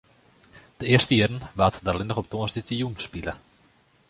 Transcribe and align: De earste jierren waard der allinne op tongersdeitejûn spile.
De 0.77 0.85
earste 0.93 1.13
jierren 1.15 1.47
waard 1.59 1.77
der 1.85 1.93
allinne 1.95 2.17
op 2.19 2.27
tongersdeitejûn 2.31 3.01
spile. 3.07 3.33